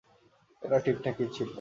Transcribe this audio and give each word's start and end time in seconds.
এটা 0.61 0.77
ঠিকঠাকই 0.79 1.27
ছিল। 1.33 1.49